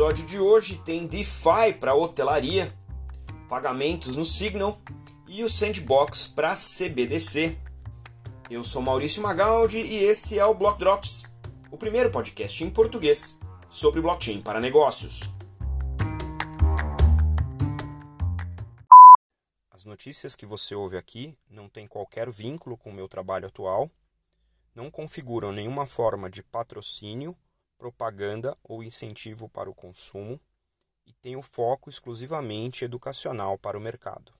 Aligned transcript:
episódio 0.00 0.26
de 0.26 0.40
hoje 0.40 0.78
tem 0.78 1.06
DeFi 1.06 1.74
para 1.78 1.94
hotelaria, 1.94 2.74
pagamentos 3.50 4.16
no 4.16 4.24
Signal 4.24 4.80
e 5.28 5.44
o 5.44 5.50
Sandbox 5.50 6.26
para 6.26 6.56
CBDC. 6.56 7.58
Eu 8.50 8.64
sou 8.64 8.80
Maurício 8.80 9.22
Magaldi 9.22 9.78
e 9.82 9.96
esse 9.96 10.38
é 10.38 10.44
o 10.46 10.54
Block 10.54 10.78
Drops, 10.78 11.24
o 11.70 11.76
primeiro 11.76 12.10
podcast 12.10 12.64
em 12.64 12.70
português 12.70 13.38
sobre 13.68 14.00
blockchain 14.00 14.40
para 14.40 14.58
negócios. 14.58 15.20
As 19.70 19.84
notícias 19.84 20.34
que 20.34 20.46
você 20.46 20.74
ouve 20.74 20.96
aqui 20.96 21.36
não 21.46 21.68
têm 21.68 21.86
qualquer 21.86 22.30
vínculo 22.30 22.78
com 22.78 22.88
o 22.88 22.94
meu 22.94 23.06
trabalho 23.06 23.48
atual, 23.48 23.90
não 24.74 24.90
configuram 24.90 25.52
nenhuma 25.52 25.84
forma 25.84 26.30
de 26.30 26.42
patrocínio 26.42 27.36
propaganda 27.80 28.54
ou 28.62 28.82
incentivo 28.82 29.48
para 29.48 29.70
o 29.70 29.74
consumo 29.74 30.38
e 31.06 31.12
tem 31.14 31.34
o 31.34 31.40
foco 31.42 31.88
exclusivamente 31.88 32.84
educacional 32.84 33.56
para 33.56 33.78
o 33.78 33.80
mercado. 33.80 34.34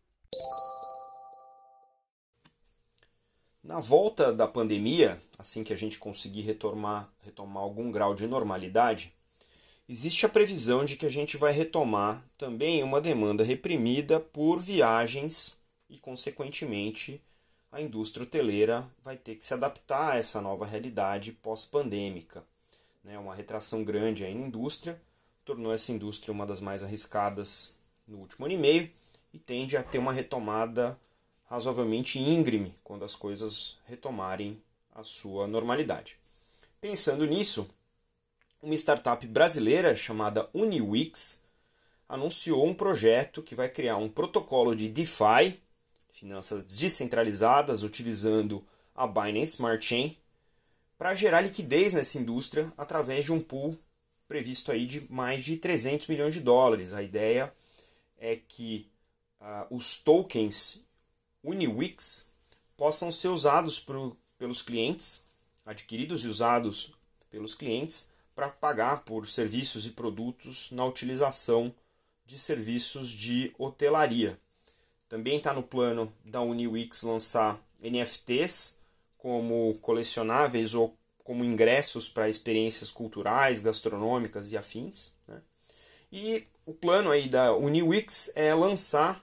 Na 3.64 3.80
volta 3.80 4.30
da 4.30 4.46
pandemia, 4.46 5.20
assim 5.38 5.64
que 5.64 5.72
a 5.72 5.76
gente 5.76 5.98
conseguir 5.98 6.42
retomar, 6.42 7.10
retomar 7.20 7.62
algum 7.62 7.90
grau 7.90 8.14
de 8.14 8.26
normalidade, 8.26 9.12
existe 9.88 10.26
a 10.26 10.28
previsão 10.28 10.84
de 10.84 10.96
que 10.96 11.06
a 11.06 11.10
gente 11.10 11.38
vai 11.38 11.52
retomar 11.52 12.22
também 12.36 12.82
uma 12.82 13.00
demanda 13.00 13.42
reprimida 13.42 14.20
por 14.20 14.60
viagens 14.60 15.58
e, 15.88 15.98
consequentemente, 15.98 17.22
a 17.72 17.80
indústria 17.80 18.24
hoteleira 18.24 18.86
vai 19.02 19.16
ter 19.16 19.36
que 19.36 19.44
se 19.44 19.54
adaptar 19.54 20.12
a 20.12 20.16
essa 20.16 20.40
nova 20.40 20.66
realidade 20.66 21.32
pós-pandêmica 21.32 22.44
né, 23.02 23.18
uma 23.18 23.34
retração 23.34 23.82
grande 23.82 24.24
aí 24.24 24.34
na 24.34 24.46
indústria, 24.46 25.00
tornou 25.44 25.72
essa 25.72 25.92
indústria 25.92 26.32
uma 26.32 26.46
das 26.46 26.60
mais 26.60 26.82
arriscadas 26.82 27.76
no 28.06 28.18
último 28.18 28.46
ano 28.46 28.54
e 28.54 28.58
meio 28.58 28.90
e 29.32 29.38
tende 29.38 29.76
a 29.76 29.82
ter 29.82 29.98
uma 29.98 30.12
retomada 30.12 30.98
razoavelmente 31.44 32.18
íngreme 32.18 32.74
quando 32.84 33.04
as 33.04 33.16
coisas 33.16 33.78
retomarem 33.86 34.62
a 34.94 35.02
sua 35.02 35.46
normalidade. 35.46 36.16
Pensando 36.80 37.26
nisso, 37.26 37.68
uma 38.62 38.74
startup 38.74 39.26
brasileira 39.26 39.96
chamada 39.96 40.48
UniWix 40.52 41.44
anunciou 42.08 42.66
um 42.66 42.74
projeto 42.74 43.42
que 43.42 43.54
vai 43.54 43.68
criar 43.68 43.96
um 43.96 44.08
protocolo 44.08 44.74
de 44.74 44.88
DeFi, 44.88 45.60
finanças 46.12 46.64
descentralizadas, 46.64 47.82
utilizando 47.82 48.64
a 48.94 49.06
Binance 49.06 49.52
Smart 49.54 49.84
Chain, 49.84 50.16
para 51.00 51.14
gerar 51.14 51.40
liquidez 51.40 51.94
nessa 51.94 52.18
indústria 52.18 52.70
através 52.76 53.24
de 53.24 53.32
um 53.32 53.40
pool 53.40 53.74
previsto 54.28 54.70
aí 54.70 54.84
de 54.84 55.10
mais 55.10 55.42
de 55.42 55.56
300 55.56 56.06
milhões 56.08 56.34
de 56.34 56.40
dólares. 56.40 56.92
A 56.92 57.02
ideia 57.02 57.50
é 58.18 58.36
que 58.36 58.86
uh, 59.40 59.74
os 59.74 59.96
tokens 59.96 60.82
UniWix 61.42 62.30
possam 62.76 63.10
ser 63.10 63.28
usados 63.28 63.80
por, 63.80 64.14
pelos 64.36 64.60
clientes, 64.60 65.24
adquiridos 65.64 66.26
e 66.26 66.28
usados 66.28 66.92
pelos 67.30 67.54
clientes, 67.54 68.10
para 68.34 68.50
pagar 68.50 69.00
por 69.00 69.26
serviços 69.26 69.86
e 69.86 69.90
produtos 69.92 70.70
na 70.70 70.84
utilização 70.84 71.74
de 72.26 72.38
serviços 72.38 73.08
de 73.08 73.54
hotelaria. 73.56 74.38
Também 75.08 75.38
está 75.38 75.54
no 75.54 75.62
plano 75.62 76.12
da 76.26 76.42
UniWix 76.42 77.04
lançar 77.04 77.58
NFTs 77.82 78.79
como 79.20 79.74
colecionáveis 79.82 80.74
ou 80.74 80.96
como 81.22 81.44
ingressos 81.44 82.08
para 82.08 82.28
experiências 82.28 82.90
culturais, 82.90 83.60
gastronômicas 83.60 84.50
e 84.50 84.56
afins. 84.56 85.12
Né? 85.28 85.42
E 86.10 86.44
o 86.64 86.72
plano 86.72 87.10
aí 87.10 87.28
da 87.28 87.54
UniWix 87.54 88.32
é 88.34 88.54
lançar 88.54 89.22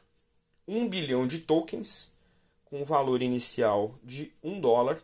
um 0.68 0.88
bilhão 0.88 1.26
de 1.26 1.40
tokens 1.40 2.12
com 2.64 2.86
valor 2.86 3.22
inicial 3.22 3.96
de 4.04 4.32
um 4.44 4.62
dólar, 4.62 5.02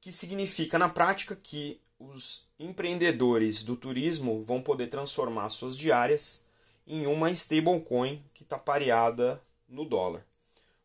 que 0.00 0.10
significa 0.10 0.78
na 0.78 0.88
prática 0.88 1.36
que 1.36 1.80
os 1.98 2.46
empreendedores 2.58 3.62
do 3.62 3.76
turismo 3.76 4.42
vão 4.44 4.62
poder 4.62 4.86
transformar 4.86 5.50
suas 5.50 5.76
diárias 5.76 6.44
em 6.86 7.06
uma 7.06 7.30
stablecoin 7.30 8.22
que 8.32 8.44
está 8.44 8.58
pareada 8.58 9.42
no 9.68 9.84
dólar. 9.84 10.24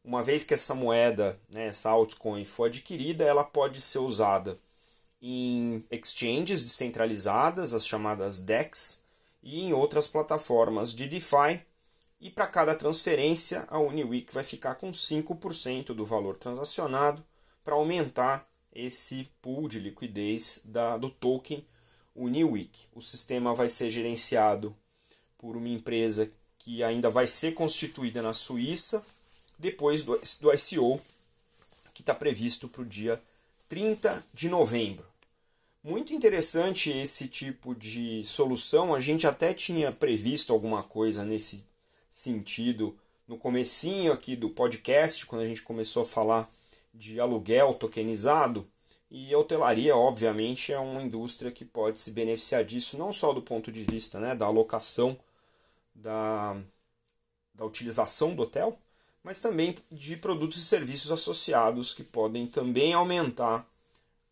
Uma 0.03 0.23
vez 0.23 0.44
que 0.44 0.53
essa 0.53 0.73
moeda, 0.73 1.39
né, 1.50 1.67
essa 1.67 1.89
altcoin 1.89 2.44
for 2.44 2.66
adquirida, 2.66 3.23
ela 3.23 3.44
pode 3.44 3.79
ser 3.81 4.00
usada 4.00 4.57
em 5.22 5.85
exchanges 5.91 6.63
descentralizadas, 6.63 7.73
as 7.73 7.85
chamadas 7.85 8.40
DEX, 8.40 9.03
e 9.44 9.61
em 9.61 9.73
outras 9.73 10.07
plataformas 10.07 10.94
de 10.94 11.07
DeFi. 11.07 11.61
E 12.19 12.29
para 12.29 12.47
cada 12.47 12.75
transferência, 12.75 13.66
a 13.67 13.79
Uniwick 13.79 14.34
vai 14.34 14.44
ficar 14.44 14.75
com 14.75 14.91
5% 14.91 15.88
do 15.94 16.06
valor 16.06 16.35
transacionado 16.35 17.23
para 17.63 17.75
aumentar 17.75 18.47
esse 18.73 19.29
pool 19.41 19.67
de 19.67 19.79
liquidez 19.79 20.61
da, 20.66 20.97
do 20.97 21.09
token 21.09 21.66
Uniwick. 22.16 22.88
O 22.94 23.01
sistema 23.01 23.53
vai 23.53 23.69
ser 23.69 23.90
gerenciado 23.90 24.75
por 25.38 25.56
uma 25.56 25.69
empresa 25.69 26.31
que 26.59 26.84
ainda 26.84 27.09
vai 27.09 27.25
ser 27.28 27.53
constituída 27.53 28.22
na 28.22 28.34
Suíça 28.34 29.03
depois 29.61 30.03
do, 30.03 30.19
do 30.41 30.51
ICO, 30.51 30.99
que 31.94 32.01
está 32.01 32.16
previsto 32.16 32.67
para 32.67 32.81
o 32.81 32.85
dia 32.85 33.22
30 33.69 34.25
de 34.33 34.49
novembro. 34.49 35.05
Muito 35.83 36.13
interessante 36.13 36.89
esse 36.89 37.27
tipo 37.27 37.73
de 37.75 38.25
solução. 38.25 38.94
A 38.94 38.99
gente 38.99 39.25
até 39.25 39.53
tinha 39.53 39.91
previsto 39.91 40.51
alguma 40.51 40.83
coisa 40.83 41.23
nesse 41.23 41.63
sentido 42.09 42.97
no 43.27 43.38
comecinho 43.38 44.11
aqui 44.11 44.35
do 44.35 44.49
podcast, 44.49 45.25
quando 45.25 45.44
a 45.44 45.47
gente 45.47 45.61
começou 45.61 46.03
a 46.03 46.05
falar 46.05 46.49
de 46.93 47.19
aluguel 47.19 47.73
tokenizado. 47.75 48.67
E 49.09 49.33
a 49.33 49.38
hotelaria, 49.38 49.95
obviamente, 49.95 50.73
é 50.73 50.79
uma 50.79 51.01
indústria 51.01 51.51
que 51.51 51.63
pode 51.63 51.99
se 51.99 52.11
beneficiar 52.11 52.66
disso, 52.66 52.97
não 52.97 53.13
só 53.13 53.31
do 53.31 53.41
ponto 53.41 53.72
de 53.72 53.83
vista 53.83 54.19
né, 54.19 54.35
da 54.35 54.45
alocação 54.45 55.17
da, 55.93 56.57
da 57.53 57.66
utilização 57.66 58.35
do 58.35 58.43
hotel, 58.43 58.78
mas 59.24 59.40
também 59.40 59.76
de 59.92 60.18
produtos 60.18 60.58
e 60.58 60.66
serviços 60.66 61.12
associados 61.12 61.94
que 61.94 62.04
podem 62.04 62.48
também 62.48 62.94
aumentar 62.94 63.68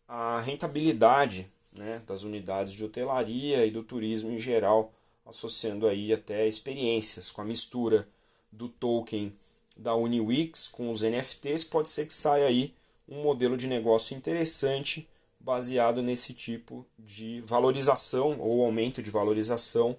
a 0.08 0.40
rentabilidade 0.40 1.46
né, 1.72 2.02
das 2.06 2.22
unidades 2.22 2.72
de 2.72 2.84
hotelaria 2.84 3.64
e 3.64 3.70
do 3.70 3.82
turismo 3.82 4.30
em 4.30 4.38
geral, 4.38 4.92
associando 5.24 5.86
aí 5.86 6.12
até 6.12 6.46
experiências 6.46 7.30
com 7.30 7.40
a 7.40 7.44
mistura 7.44 8.08
do 8.50 8.68
token 8.68 9.32
da 9.76 9.94
UniWix 9.94 10.66
com 10.66 10.90
os 10.90 11.02
NFTs, 11.02 11.64
pode 11.64 11.88
ser 11.88 12.06
que 12.06 12.14
saia 12.14 12.46
aí 12.46 12.74
um 13.08 13.22
modelo 13.22 13.56
de 13.56 13.66
negócio 13.66 14.16
interessante 14.16 15.08
baseado 15.38 16.02
nesse 16.02 16.34
tipo 16.34 16.84
de 16.98 17.40
valorização 17.42 18.38
ou 18.40 18.64
aumento 18.64 19.02
de 19.02 19.10
valorização 19.10 19.96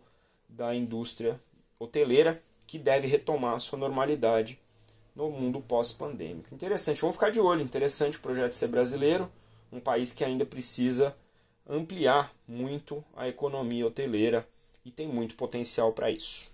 da 0.47 0.75
indústria 0.75 1.41
hoteleira 1.79 2.41
que 2.67 2.77
deve 2.77 3.07
retomar 3.07 3.59
sua 3.59 3.79
normalidade 3.79 4.59
no 5.15 5.29
mundo 5.29 5.61
pós-pandêmico. 5.61 6.53
Interessante, 6.53 7.01
vamos 7.01 7.15
ficar 7.15 7.29
de 7.29 7.39
olho. 7.39 7.61
Interessante 7.61 8.17
o 8.17 8.21
projeto 8.21 8.53
ser 8.53 8.67
brasileiro, 8.67 9.31
um 9.71 9.79
país 9.79 10.13
que 10.13 10.23
ainda 10.23 10.45
precisa 10.45 11.15
ampliar 11.67 12.33
muito 12.47 13.03
a 13.15 13.27
economia 13.27 13.85
hoteleira 13.85 14.47
e 14.83 14.91
tem 14.91 15.07
muito 15.07 15.35
potencial 15.35 15.93
para 15.93 16.09
isso. 16.09 16.49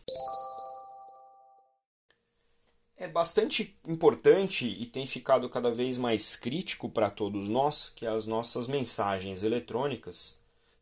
É 3.00 3.08
bastante 3.08 3.78
importante 3.88 4.66
e 4.68 4.86
tem 4.88 5.06
ficado 5.06 5.48
cada 5.50 5.72
vez 5.72 5.98
mais 5.98 6.36
crítico 6.36 6.90
para 6.90 7.12
todos 7.12 7.48
nós 7.48 7.90
que 7.90 8.08
as 8.08 8.26
nossas 8.26 8.68
mensagens 8.68 9.44
eletrônicas 9.44 10.40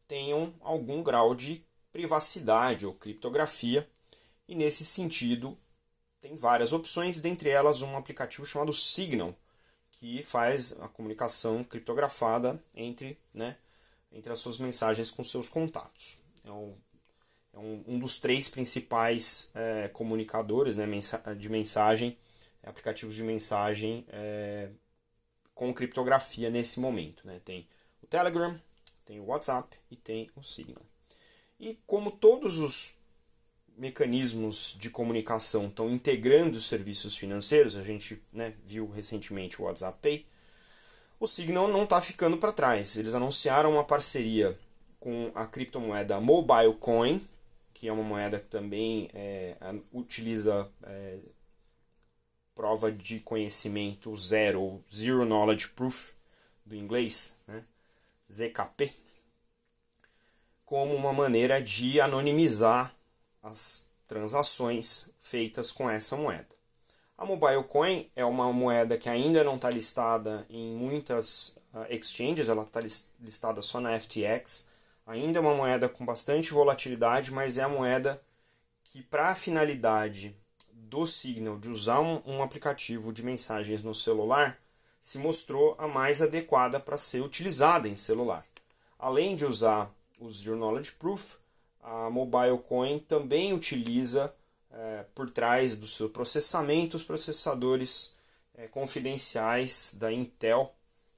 tenham 0.07 0.53
algum 0.61 1.03
grau 1.03 1.35
de 1.35 1.61
privacidade 1.91 2.85
ou 2.85 2.93
criptografia, 2.93 3.87
e 4.47 4.53
nesse 4.53 4.85
sentido 4.85 5.57
tem 6.25 6.35
várias 6.35 6.73
opções, 6.73 7.19
dentre 7.19 7.49
elas 7.49 7.83
um 7.83 7.95
aplicativo 7.95 8.47
chamado 8.47 8.73
Signal, 8.73 9.35
que 9.91 10.23
faz 10.23 10.71
a 10.81 10.87
comunicação 10.87 11.63
criptografada 11.63 12.59
entre, 12.75 13.15
né, 13.31 13.55
entre 14.11 14.33
as 14.33 14.39
suas 14.39 14.57
mensagens 14.57 15.11
com 15.11 15.23
seus 15.23 15.47
contatos. 15.47 16.17
É 16.43 16.49
um, 16.49 16.73
é 17.53 17.59
um, 17.59 17.83
um 17.87 17.99
dos 17.99 18.17
três 18.17 18.49
principais 18.49 19.51
é, 19.53 19.87
comunicadores 19.89 20.75
né, 20.75 20.87
de 21.37 21.47
mensagem, 21.47 22.17
aplicativos 22.63 23.13
de 23.13 23.21
mensagem 23.21 24.03
é, 24.09 24.69
com 25.53 25.71
criptografia 25.71 26.49
nesse 26.49 26.79
momento. 26.79 27.21
Né? 27.27 27.39
Tem 27.45 27.67
o 28.01 28.07
Telegram, 28.07 28.59
tem 29.05 29.19
o 29.19 29.25
WhatsApp 29.25 29.77
e 29.91 29.95
tem 29.95 30.27
o 30.35 30.41
Signal. 30.41 30.81
E 31.59 31.77
como 31.85 32.09
todos 32.09 32.57
os 32.57 32.95
mecanismos 33.77 34.75
de 34.79 34.89
comunicação 34.89 35.65
estão 35.65 35.89
integrando 35.89 36.57
os 36.57 36.67
serviços 36.67 37.17
financeiros, 37.17 37.75
a 37.75 37.83
gente 37.83 38.21
né, 38.31 38.53
viu 38.65 38.89
recentemente 38.89 39.61
o 39.61 39.65
WhatsApp 39.65 39.97
Pay, 40.01 40.25
o 41.19 41.27
Signal 41.27 41.67
não 41.67 41.83
está 41.83 42.01
ficando 42.01 42.37
para 42.37 42.51
trás. 42.51 42.97
Eles 42.97 43.15
anunciaram 43.15 43.71
uma 43.71 43.83
parceria 43.83 44.57
com 44.99 45.31
a 45.35 45.45
criptomoeda 45.45 46.19
Mobile 46.19 46.75
Coin, 46.79 47.25
que 47.73 47.87
é 47.87 47.93
uma 47.93 48.03
moeda 48.03 48.39
que 48.39 48.47
também 48.47 49.09
é, 49.13 49.55
utiliza 49.93 50.69
é, 50.83 51.19
prova 52.55 52.91
de 52.91 53.19
conhecimento 53.19 54.15
zero, 54.15 54.81
Zero 54.91 55.25
Knowledge 55.25 55.69
Proof, 55.69 56.11
do 56.65 56.75
inglês, 56.75 57.37
né? 57.47 57.63
ZKP, 58.31 58.91
como 60.65 60.95
uma 60.95 61.13
maneira 61.13 61.61
de 61.61 62.01
anonimizar 62.01 62.94
as 63.45 63.85
transações 64.07 65.09
feitas 65.19 65.71
com 65.71 65.89
essa 65.89 66.17
moeda. 66.17 66.47
A 67.17 67.25
Mobile 67.25 67.63
Coin 67.63 68.09
é 68.15 68.25
uma 68.25 68.51
moeda 68.51 68.97
que 68.97 69.07
ainda 69.07 69.43
não 69.43 69.55
está 69.55 69.69
listada 69.69 70.45
em 70.49 70.75
muitas 70.75 71.57
uh, 71.73 71.85
exchanges, 71.89 72.49
ela 72.49 72.63
está 72.63 72.81
listada 73.21 73.61
só 73.61 73.79
na 73.79 73.97
FTX. 73.97 74.69
Ainda 75.07 75.37
é 75.37 75.41
uma 75.41 75.53
moeda 75.53 75.87
com 75.87 76.03
bastante 76.03 76.51
volatilidade, 76.51 77.31
mas 77.31 77.57
é 77.57 77.63
a 77.63 77.69
moeda 77.69 78.19
que, 78.83 79.01
para 79.01 79.29
a 79.29 79.35
finalidade 79.35 80.35
do 80.73 81.05
Signal 81.05 81.57
de 81.57 81.69
usar 81.69 82.01
um, 82.01 82.21
um 82.25 82.43
aplicativo 82.43 83.13
de 83.13 83.23
mensagens 83.23 83.81
no 83.81 83.93
celular, 83.93 84.59
se 84.99 85.19
mostrou 85.19 85.75
a 85.77 85.87
mais 85.87 86.21
adequada 86.21 86.79
para 86.79 86.97
ser 86.97 87.21
utilizada 87.21 87.87
em 87.87 87.95
celular. 87.95 88.43
Além 88.97 89.35
de 89.35 89.45
usar 89.45 89.93
o 90.19 90.29
Zero 90.31 90.57
Knowledge 90.57 90.93
Proof, 90.93 91.35
a 91.85 92.09
Mobile 92.09 92.57
Coin 92.67 92.97
também 92.97 93.53
utiliza 93.53 94.33
é, 94.71 95.05
por 95.13 95.29
trás 95.29 95.75
do 95.75 95.85
seu 95.85 96.09
processamento 96.09 96.97
os 96.97 97.03
processadores 97.03 98.15
é, 98.55 98.67
confidenciais 98.67 99.95
da 99.99 100.11
Intel, 100.11 100.73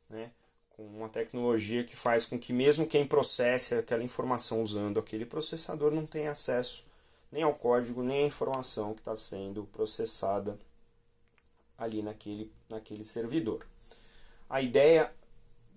né, 0.10 0.30
com 0.72 0.86
uma 0.86 1.08
tecnologia 1.08 1.86
que 1.86 1.96
faz 1.96 2.26
com 2.26 2.38
que 2.38 2.52
mesmo 2.52 2.86
quem 2.86 3.08
processe 3.08 3.76
aquela 3.76 4.04
informação 4.04 4.62
usando 4.62 5.00
aquele 5.00 5.26
processador 5.26 5.92
não 5.94 6.06
tenha 6.06 6.32
acesso 6.32 6.86
nem 7.32 7.44
ao 7.44 7.54
código 7.54 8.04
nem 8.04 8.26
à 8.26 8.28
informação 8.28 8.94
que 8.94 9.00
está 9.00 9.16
sendo 9.16 9.64
processada 9.72 10.60
ali 11.78 12.02
naquele, 12.02 12.52
naquele 12.70 13.06
servidor. 13.06 13.66
A 14.50 14.62
ideia 14.62 15.14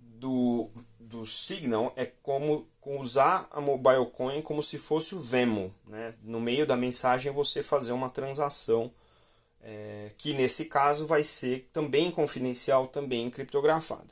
do, 0.00 0.68
do 0.98 1.24
Signal 1.24 1.92
é 1.96 2.06
como 2.06 2.66
usar 2.84 3.46
a 3.50 3.60
Mobile 3.60 4.06
Coin 4.06 4.40
como 4.42 4.62
se 4.62 4.78
fosse 4.78 5.14
o 5.14 5.20
Venmo. 5.20 5.74
Né? 5.86 6.14
No 6.22 6.40
meio 6.40 6.66
da 6.66 6.76
mensagem 6.76 7.32
você 7.32 7.62
fazer 7.62 7.92
uma 7.92 8.08
transação 8.08 8.90
é, 9.62 10.10
que 10.16 10.32
nesse 10.32 10.64
caso 10.66 11.06
vai 11.06 11.22
ser 11.22 11.68
também 11.72 12.10
confidencial, 12.10 12.86
também 12.88 13.28
criptografada. 13.28 14.08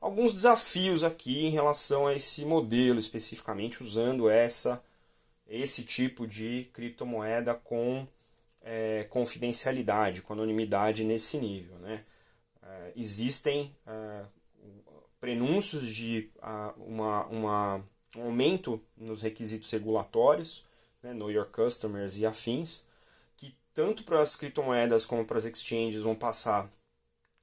Alguns 0.00 0.32
desafios 0.32 1.02
aqui 1.02 1.46
em 1.46 1.50
relação 1.50 2.06
a 2.06 2.14
esse 2.14 2.44
modelo, 2.44 2.98
especificamente 2.98 3.82
usando 3.82 4.30
essa, 4.30 4.82
esse 5.48 5.82
tipo 5.82 6.26
de 6.26 6.70
criptomoeda 6.72 7.54
com 7.54 8.06
é, 8.62 9.04
confidencialidade, 9.10 10.22
com 10.22 10.32
anonimidade 10.32 11.04
nesse 11.04 11.36
nível. 11.36 11.76
Né? 11.78 12.04
É, 12.62 12.92
existem 12.96 13.74
é, 13.86 14.24
prenúncios 15.20 15.88
de 15.90 16.30
uma, 16.76 17.26
uma, 17.26 17.84
um 18.16 18.24
aumento 18.24 18.80
nos 18.96 19.22
requisitos 19.22 19.70
regulatórios, 19.70 20.64
né, 21.02 21.12
Know 21.12 21.30
Your 21.30 21.46
Customers 21.46 22.18
e 22.18 22.26
afins, 22.26 22.84
que 23.36 23.54
tanto 23.74 24.02
para 24.04 24.20
as 24.20 24.34
criptomoedas 24.36 25.04
como 25.04 25.24
para 25.24 25.38
as 25.38 25.44
exchanges 25.44 26.02
vão 26.02 26.14
passar 26.14 26.70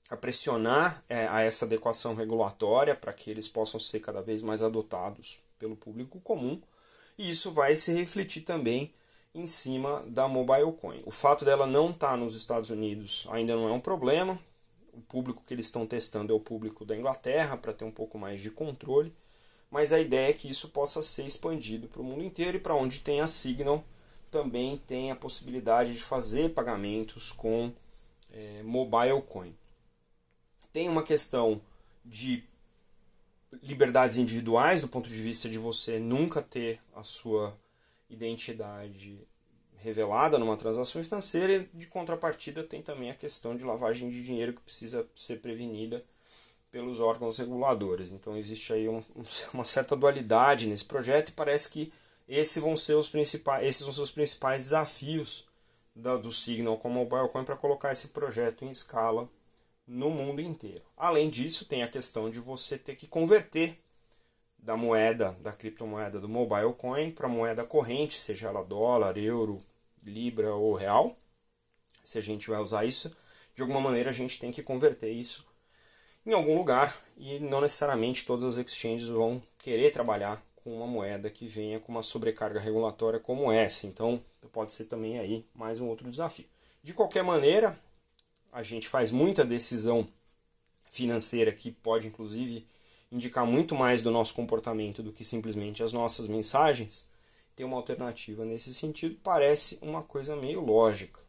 a 0.09 0.15
pressionar 0.15 1.03
é, 1.09 1.27
a 1.27 1.41
essa 1.41 1.65
adequação 1.65 2.13
regulatória 2.13 2.95
para 2.95 3.13
que 3.13 3.29
eles 3.29 3.47
possam 3.47 3.79
ser 3.79 3.99
cada 3.99 4.21
vez 4.21 4.41
mais 4.41 4.61
adotados 4.61 5.39
pelo 5.57 5.75
público 5.75 6.19
comum, 6.19 6.61
e 7.17 7.29
isso 7.29 7.51
vai 7.51 7.75
se 7.75 7.93
refletir 7.93 8.41
também 8.41 8.93
em 9.33 9.47
cima 9.47 10.03
da 10.07 10.27
mobile 10.27 10.71
coin. 10.73 11.01
O 11.05 11.11
fato 11.11 11.43
dela 11.43 11.65
não 11.65 11.89
estar 11.89 12.11
tá 12.11 12.17
nos 12.17 12.35
Estados 12.35 12.69
Unidos 12.69 13.25
ainda 13.29 13.55
não 13.55 13.67
é 13.67 13.71
um 13.71 13.79
problema, 13.79 14.39
o 14.93 15.01
público 15.01 15.43
que 15.45 15.53
eles 15.53 15.65
estão 15.65 15.85
testando 15.85 16.31
é 16.31 16.35
o 16.35 16.39
público 16.39 16.85
da 16.85 16.95
Inglaterra, 16.95 17.57
para 17.57 17.73
ter 17.73 17.83
um 17.83 17.91
pouco 17.91 18.17
mais 18.17 18.41
de 18.41 18.49
controle. 18.49 19.13
Mas 19.75 19.91
a 19.91 19.99
ideia 19.99 20.29
é 20.29 20.33
que 20.33 20.49
isso 20.49 20.69
possa 20.69 21.01
ser 21.01 21.25
expandido 21.25 21.89
para 21.89 22.01
o 22.01 22.05
mundo 22.05 22.23
inteiro 22.23 22.55
e 22.55 22.61
para 22.61 22.73
onde 22.73 23.01
tem 23.01 23.19
a 23.19 23.27
Signal 23.27 23.83
também 24.31 24.77
tem 24.77 25.11
a 25.11 25.17
possibilidade 25.17 25.91
de 25.91 25.99
fazer 25.99 26.53
pagamentos 26.53 27.33
com 27.33 27.73
é, 28.31 28.63
mobile 28.63 29.21
coin. 29.23 29.53
Tem 30.71 30.87
uma 30.87 31.03
questão 31.03 31.59
de 32.05 32.45
liberdades 33.61 34.15
individuais 34.15 34.79
do 34.79 34.87
ponto 34.87 35.09
de 35.09 35.21
vista 35.21 35.49
de 35.49 35.57
você 35.57 35.99
nunca 35.99 36.41
ter 36.41 36.79
a 36.95 37.03
sua 37.03 37.53
identidade 38.09 39.27
revelada 39.75 40.39
numa 40.39 40.55
transação 40.55 41.03
financeira 41.03 41.51
e 41.51 41.77
de 41.77 41.87
contrapartida 41.87 42.63
tem 42.63 42.81
também 42.81 43.11
a 43.11 43.15
questão 43.15 43.57
de 43.57 43.65
lavagem 43.65 44.09
de 44.09 44.23
dinheiro 44.23 44.53
que 44.53 44.61
precisa 44.61 45.05
ser 45.13 45.41
prevenida 45.41 46.01
pelos 46.75 46.99
órgãos 46.99 47.37
reguladores. 47.37 48.11
Então 48.11 48.35
existe 48.35 48.73
aí 48.73 48.89
um, 48.89 49.01
uma 49.53 49.63
certa 49.63 49.95
dualidade 49.95 50.67
nesse 50.67 50.83
projeto 50.83 51.29
e 51.29 51.31
parece 51.31 51.69
que 51.69 51.89
esses 52.27 52.61
vão 52.61 52.75
ser 52.75 52.95
os 52.95 53.07
principais, 53.07 53.65
esses 53.65 53.83
vão 53.83 53.93
ser 53.93 54.01
os 54.01 54.11
principais 54.11 54.65
desafios 54.65 55.45
da, 55.95 56.17
do 56.17 56.29
Signal 56.29 56.77
com 56.77 56.89
o 56.89 56.91
Mobile 56.91 57.29
Coin 57.29 57.45
para 57.45 57.55
colocar 57.55 57.93
esse 57.93 58.09
projeto 58.09 58.65
em 58.65 58.71
escala 58.71 59.29
no 59.87 60.09
mundo 60.09 60.41
inteiro. 60.41 60.81
Além 60.97 61.29
disso, 61.29 61.63
tem 61.63 61.81
a 61.81 61.87
questão 61.87 62.29
de 62.29 62.41
você 62.41 62.77
ter 62.77 62.97
que 62.97 63.07
converter 63.07 63.79
da 64.59 64.75
moeda, 64.75 65.31
da 65.39 65.53
criptomoeda 65.53 66.19
do 66.19 66.27
mobile 66.27 66.73
coin 66.73 67.09
para 67.09 67.29
moeda 67.29 67.63
corrente, 67.63 68.19
seja 68.19 68.47
ela 68.47 68.63
dólar, 68.63 69.17
euro, 69.17 69.63
libra 70.03 70.53
ou 70.53 70.73
real. 70.73 71.15
Se 72.03 72.17
a 72.17 72.21
gente 72.21 72.49
vai 72.49 72.59
usar 72.59 72.83
isso, 72.83 73.15
de 73.55 73.61
alguma 73.61 73.79
maneira 73.79 74.09
a 74.09 74.13
gente 74.13 74.37
tem 74.37 74.51
que 74.51 74.61
converter 74.61 75.11
isso 75.11 75.45
em 76.25 76.33
algum 76.33 76.57
lugar 76.57 76.99
e 77.17 77.39
não 77.39 77.61
necessariamente 77.61 78.25
todas 78.25 78.43
as 78.45 78.57
exchanges 78.57 79.07
vão 79.07 79.41
querer 79.59 79.91
trabalhar 79.91 80.43
com 80.63 80.75
uma 80.75 80.87
moeda 80.87 81.29
que 81.29 81.47
venha 81.47 81.79
com 81.79 81.91
uma 81.91 82.01
sobrecarga 82.01 82.59
regulatória 82.59 83.19
como 83.19 83.51
essa. 83.51 83.85
Então, 83.85 84.19
pode 84.51 84.71
ser 84.71 84.85
também 84.85 85.19
aí 85.19 85.45
mais 85.53 85.81
um 85.81 85.87
outro 85.87 86.09
desafio. 86.09 86.45
De 86.81 86.93
qualquer 86.93 87.23
maneira, 87.23 87.77
a 88.53 88.63
gente 88.63 88.87
faz 88.87 89.11
muita 89.11 89.43
decisão 89.43 90.07
financeira 90.89 91.51
que 91.51 91.71
pode 91.71 92.07
inclusive 92.07 92.65
indicar 93.11 93.45
muito 93.45 93.75
mais 93.75 94.01
do 94.01 94.09
nosso 94.09 94.33
comportamento 94.33 95.03
do 95.03 95.11
que 95.11 95.25
simplesmente 95.25 95.83
as 95.83 95.91
nossas 95.91 96.27
mensagens 96.27 97.05
ter 97.55 97.63
uma 97.63 97.77
alternativa 97.77 98.43
nesse 98.45 98.73
sentido 98.73 99.17
parece 99.21 99.77
uma 99.81 100.01
coisa 100.01 100.35
meio 100.35 100.61
lógica. 100.61 101.19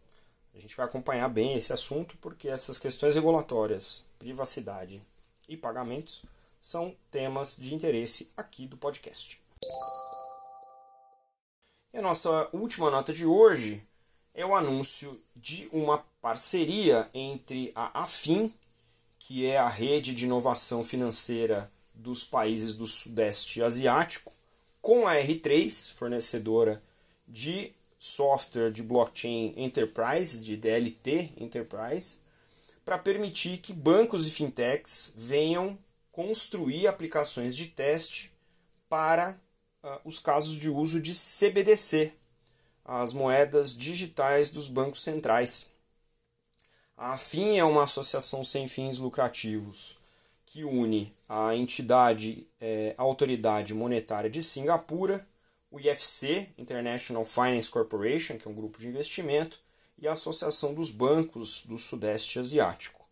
A 0.55 0.59
gente 0.61 0.76
vai 0.76 0.87
acompanhar 0.87 1.29
bem 1.29 1.55
esse 1.57 1.73
assunto 1.73 2.17
porque 2.21 2.49
essas 2.49 2.79
questões 2.79 3.15
regulatórias, 3.15 4.05
privacidade 4.18 5.00
e 5.49 5.56
pagamentos 5.56 6.23
são 6.61 6.94
temas 7.11 7.56
de 7.56 7.75
interesse 7.75 8.30
aqui 8.37 8.66
do 8.66 8.76
podcast. 8.76 9.40
E 11.92 11.99
a 11.99 12.02
nossa 12.02 12.49
última 12.52 12.90
nota 12.90 13.12
de 13.12 13.25
hoje 13.25 13.82
é 14.35 14.44
o 14.44 14.54
anúncio 14.54 15.18
de 15.35 15.68
uma 15.73 16.04
parceria 16.20 17.08
entre 17.14 17.73
a 17.75 18.02
AFIN, 18.02 18.52
que 19.18 19.46
é 19.46 19.56
a 19.56 19.68
rede 19.68 20.14
de 20.14 20.25
inovação 20.25 20.85
financeira 20.85 21.70
dos 21.94 22.23
países 22.23 22.75
do 22.75 22.87
Sudeste 22.87 23.62
Asiático, 23.62 24.32
com 24.82 25.06
a 25.06 25.14
R3, 25.14 25.92
fornecedora 25.94 26.82
de 27.26 27.73
software 27.99 28.70
de 28.70 28.82
blockchain 28.82 29.54
enterprise, 29.56 30.38
de 30.38 30.56
DLT 30.56 31.32
enterprise, 31.38 32.18
para 32.87 32.97
permitir 32.97 33.59
que 33.59 33.73
bancos 33.73 34.25
e 34.28 34.31
fintechs 34.31 35.12
venham 35.16 35.76
construir 36.12 36.87
aplicações 36.87 37.57
de 37.57 37.66
teste 37.66 38.33
para 38.88 39.37
uh, 39.83 40.00
os 40.05 40.21
casos 40.21 40.55
de 40.55 40.71
uso 40.71 41.00
de 41.00 41.12
CBDC, 41.12 42.14
as 42.85 43.12
moedas 43.12 43.76
digitais 43.76 44.50
dos 44.50 44.69
bancos 44.69 45.02
centrais. 45.02 45.73
A 46.97 47.14
AFIN 47.14 47.59
é 47.59 47.64
uma 47.64 47.83
associação 47.83 48.45
sem 48.45 48.69
fins 48.69 48.99
lucrativos 48.99 49.97
que 50.47 50.62
une 50.62 51.12
a 51.28 51.57
entidade 51.57 52.47
é, 52.61 52.95
Autoridade 52.97 53.75
Monetária 53.75 54.31
de 54.31 54.40
Singapura, 54.45 55.26
o 55.73 55.81
IFC, 55.81 56.50
International 56.57 57.25
Finance 57.25 57.69
Corporation, 57.69 58.38
que 58.38 58.47
é 58.47 58.50
um 58.50 58.55
grupo 58.55 58.78
de 58.78 58.87
investimento, 58.87 59.59
e 59.99 60.07
a 60.07 60.12
Associação 60.12 60.75
dos 60.75 60.91
Bancos 60.91 61.62
do 61.65 61.79
Sudeste 61.79 62.38
Asiático. 62.38 63.07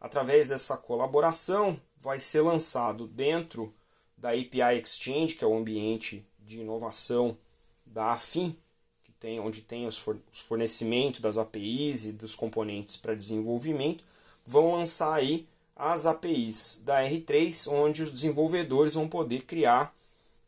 Através 0.00 0.48
dessa 0.48 0.76
colaboração, 0.76 1.80
vai 1.96 2.20
ser 2.20 2.42
lançado 2.42 3.06
dentro 3.06 3.74
da 4.16 4.30
API 4.30 4.80
Exchange, 4.80 5.34
que 5.34 5.44
é 5.44 5.46
o 5.46 5.56
ambiente 5.56 6.24
de 6.38 6.60
inovação 6.60 7.36
da 7.84 8.12
AFIM, 8.12 8.56
que 9.02 9.12
tem, 9.12 9.40
onde 9.40 9.62
tem 9.62 9.86
os 9.86 10.00
fornecimentos 10.32 11.20
das 11.20 11.36
APIs 11.36 12.04
e 12.04 12.12
dos 12.12 12.34
componentes 12.34 12.96
para 12.96 13.14
desenvolvimento, 13.14 14.04
vão 14.44 14.72
lançar 14.72 15.14
aí 15.14 15.46
as 15.74 16.06
APIs 16.06 16.80
da 16.84 17.02
R3, 17.02 17.70
onde 17.70 18.02
os 18.02 18.10
desenvolvedores 18.12 18.94
vão 18.94 19.08
poder 19.08 19.42
criar 19.42 19.94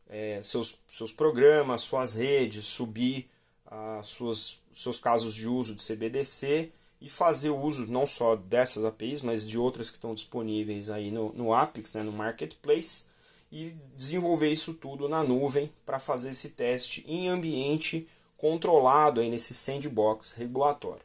é, 0.09 0.41
seus, 0.43 0.75
seus 0.89 1.13
programas, 1.13 1.81
suas 1.81 2.15
redes, 2.15 2.65
subir 2.65 3.29
as 3.71 4.07
suas, 4.07 4.59
seus 4.75 4.99
casos 4.99 5.33
de 5.33 5.47
uso 5.47 5.73
de 5.73 5.81
CBDC 5.81 6.71
e 6.99 7.09
fazer 7.09 7.49
uso 7.49 7.87
não 7.87 8.05
só 8.05 8.35
dessas 8.35 8.83
APIs, 8.83 9.21
mas 9.21 9.47
de 9.47 9.57
outras 9.57 9.89
que 9.89 9.95
estão 9.95 10.13
disponíveis 10.13 10.89
aí 10.89 11.09
no, 11.09 11.31
no 11.31 11.53
Apex, 11.53 11.93
né, 11.93 12.03
no 12.03 12.11
Marketplace, 12.11 13.05
e 13.51 13.73
desenvolver 13.95 14.51
isso 14.51 14.73
tudo 14.73 15.09
na 15.09 15.23
nuvem 15.23 15.71
para 15.85 15.99
fazer 15.99 16.29
esse 16.29 16.49
teste 16.49 17.03
em 17.07 17.27
ambiente 17.27 18.07
controlado 18.37 19.21
aí 19.21 19.29
nesse 19.29 19.53
sandbox 19.53 20.33
regulatório. 20.33 21.03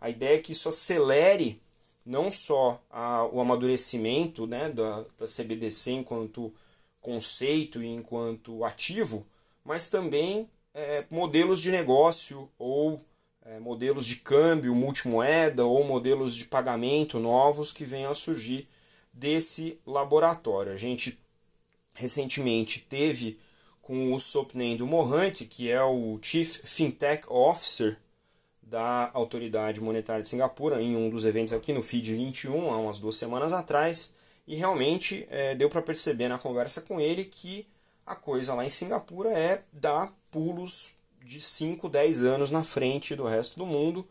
A 0.00 0.10
ideia 0.10 0.36
é 0.36 0.40
que 0.40 0.52
isso 0.52 0.68
acelere 0.68 1.60
não 2.04 2.32
só 2.32 2.80
a, 2.90 3.24
o 3.26 3.40
amadurecimento 3.40 4.46
né, 4.46 4.68
da, 4.70 5.04
da 5.18 5.26
CBDC 5.26 5.92
enquanto 5.92 6.52
conceito 7.00 7.82
e 7.82 7.86
enquanto 7.86 8.64
ativo, 8.64 9.26
mas 9.64 9.88
também 9.88 10.48
é, 10.78 11.04
modelos 11.10 11.60
de 11.60 11.72
negócio 11.72 12.48
ou 12.56 13.04
é, 13.44 13.58
modelos 13.58 14.06
de 14.06 14.16
câmbio 14.16 14.74
multimoeda 14.76 15.64
ou 15.64 15.82
modelos 15.82 16.36
de 16.36 16.44
pagamento 16.44 17.18
novos 17.18 17.72
que 17.72 17.84
venham 17.84 18.12
a 18.12 18.14
surgir 18.14 18.68
desse 19.12 19.80
laboratório. 19.84 20.72
A 20.72 20.76
gente 20.76 21.18
recentemente 21.96 22.86
teve 22.88 23.40
com 23.82 24.14
o 24.14 24.20
Sopnendo 24.20 24.86
Mohante, 24.86 25.46
que 25.46 25.68
é 25.68 25.82
o 25.82 26.16
Chief 26.22 26.60
Fintech 26.64 27.24
Officer 27.28 27.98
da 28.62 29.10
Autoridade 29.14 29.80
Monetária 29.80 30.22
de 30.22 30.28
Singapura, 30.28 30.80
em 30.80 30.94
um 30.94 31.10
dos 31.10 31.24
eventos 31.24 31.52
aqui 31.52 31.72
no 31.72 31.82
FID 31.82 32.14
21, 32.14 32.70
há 32.70 32.76
umas 32.76 32.98
duas 32.98 33.16
semanas 33.16 33.52
atrás, 33.52 34.14
e 34.46 34.54
realmente 34.54 35.26
é, 35.30 35.54
deu 35.54 35.68
para 35.70 35.82
perceber 35.82 36.28
na 36.28 36.38
conversa 36.38 36.82
com 36.82 37.00
ele 37.00 37.24
que 37.24 37.66
a 38.06 38.14
coisa 38.14 38.54
lá 38.54 38.64
em 38.64 38.70
Singapura 38.70 39.30
é 39.30 39.62
dar 39.72 40.12
pulos 40.30 40.90
de 41.24 41.40
5, 41.40 41.88
10 41.88 42.22
anos 42.22 42.50
na 42.50 42.64
frente 42.64 43.14
do 43.14 43.24
resto 43.24 43.58
do 43.58 43.66
mundo, 43.66 44.06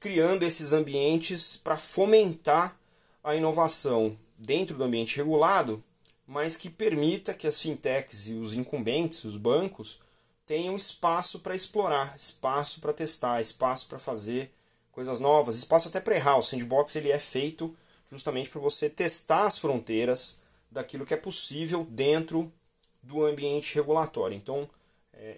criando 0.00 0.42
esses 0.42 0.72
ambientes 0.72 1.56
para 1.56 1.76
fomentar 1.76 2.78
a 3.22 3.34
inovação 3.34 4.16
dentro 4.38 4.76
do 4.76 4.84
ambiente 4.84 5.16
regulado, 5.16 5.82
mas 6.26 6.56
que 6.56 6.70
permita 6.70 7.34
que 7.34 7.46
as 7.46 7.60
fintechs 7.60 8.28
e 8.28 8.34
os 8.34 8.54
incumbentes, 8.54 9.24
os 9.24 9.36
bancos, 9.36 10.00
tenham 10.46 10.76
espaço 10.76 11.40
para 11.40 11.54
explorar, 11.54 12.14
espaço 12.16 12.80
para 12.80 12.92
testar, 12.92 13.40
espaço 13.40 13.86
para 13.88 13.98
fazer 13.98 14.52
coisas 14.92 15.18
novas, 15.18 15.56
espaço 15.56 15.88
até 15.88 16.00
para 16.00 16.16
errar. 16.16 16.38
O 16.38 16.42
sandbox 16.42 16.96
ele 16.96 17.10
é 17.10 17.18
feito 17.18 17.74
justamente 18.10 18.48
para 18.48 18.60
você 18.60 18.88
testar 18.88 19.46
as 19.46 19.58
fronteiras 19.58 20.40
daquilo 20.70 21.06
que 21.06 21.14
é 21.14 21.16
possível 21.16 21.86
dentro 21.90 22.52
do 23.02 23.24
ambiente 23.24 23.74
regulatório. 23.74 24.36
Então, 24.36 24.68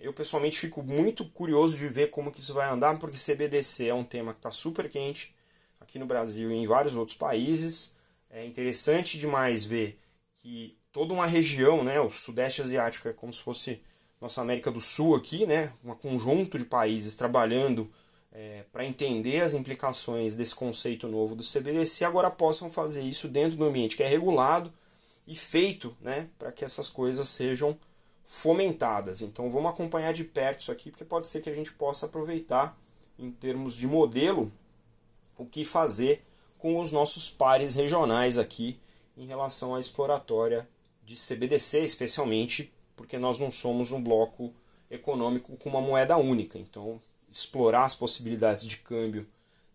eu 0.02 0.12
pessoalmente 0.12 0.58
fico 0.58 0.82
muito 0.82 1.24
curioso 1.24 1.76
de 1.76 1.88
ver 1.88 2.10
como 2.10 2.30
que 2.30 2.40
isso 2.40 2.54
vai 2.54 2.68
andar, 2.68 2.98
porque 2.98 3.18
CBDC 3.18 3.88
é 3.88 3.94
um 3.94 4.04
tema 4.04 4.32
que 4.32 4.38
está 4.38 4.50
super 4.50 4.88
quente 4.88 5.34
aqui 5.80 5.98
no 5.98 6.06
Brasil 6.06 6.50
e 6.50 6.54
em 6.54 6.66
vários 6.66 6.94
outros 6.94 7.16
países. 7.16 7.94
É 8.30 8.44
interessante 8.44 9.18
demais 9.18 9.64
ver 9.64 9.98
que 10.34 10.76
toda 10.92 11.12
uma 11.12 11.26
região, 11.26 11.84
né, 11.84 12.00
o 12.00 12.10
Sudeste 12.10 12.62
Asiático 12.62 13.08
é 13.08 13.12
como 13.12 13.32
se 13.32 13.42
fosse 13.42 13.80
nossa 14.20 14.40
América 14.40 14.70
do 14.70 14.80
Sul 14.80 15.14
aqui, 15.14 15.46
né, 15.46 15.72
um 15.84 15.94
conjunto 15.94 16.58
de 16.58 16.64
países 16.64 17.14
trabalhando 17.14 17.90
é, 18.32 18.64
para 18.72 18.84
entender 18.84 19.40
as 19.40 19.54
implicações 19.54 20.34
desse 20.34 20.54
conceito 20.54 21.08
novo 21.08 21.34
do 21.34 21.42
CBDC, 21.42 22.04
agora 22.04 22.30
possam 22.30 22.70
fazer 22.70 23.02
isso 23.02 23.28
dentro 23.28 23.56
do 23.56 23.64
ambiente 23.64 23.96
que 23.96 24.02
é 24.02 24.06
regulado 24.06 24.72
e 25.26 25.34
feito 25.34 25.96
né, 26.00 26.28
para 26.38 26.52
que 26.52 26.64
essas 26.64 26.88
coisas 26.88 27.28
sejam 27.28 27.78
fomentadas. 28.26 29.22
Então 29.22 29.48
vamos 29.48 29.70
acompanhar 29.70 30.12
de 30.12 30.24
perto 30.24 30.60
isso 30.60 30.72
aqui, 30.72 30.90
porque 30.90 31.04
pode 31.04 31.28
ser 31.28 31.40
que 31.40 31.48
a 31.48 31.54
gente 31.54 31.72
possa 31.72 32.06
aproveitar 32.06 32.76
em 33.18 33.30
termos 33.30 33.74
de 33.74 33.86
modelo 33.86 34.52
o 35.38 35.46
que 35.46 35.64
fazer 35.64 36.22
com 36.58 36.80
os 36.80 36.90
nossos 36.90 37.30
pares 37.30 37.74
regionais 37.74 38.36
aqui 38.36 38.78
em 39.16 39.26
relação 39.26 39.74
à 39.74 39.80
exploratória 39.80 40.68
de 41.04 41.14
CBDC, 41.14 41.80
especialmente 41.80 42.72
porque 42.96 43.16
nós 43.16 43.38
não 43.38 43.50
somos 43.50 43.92
um 43.92 44.02
bloco 44.02 44.52
econômico 44.90 45.56
com 45.56 45.68
uma 45.68 45.80
moeda 45.80 46.16
única. 46.16 46.58
Então, 46.58 47.00
explorar 47.30 47.84
as 47.84 47.94
possibilidades 47.94 48.66
de 48.66 48.78
câmbio 48.78 49.26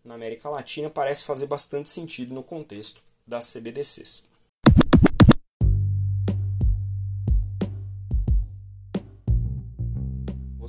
na 0.04 0.16
América 0.16 0.50
Latina 0.50 0.90
parece 0.90 1.24
fazer 1.24 1.46
bastante 1.46 1.88
sentido 1.88 2.34
no 2.34 2.44
contexto 2.44 3.02
das 3.26 3.52
CBDCs. 3.52 4.26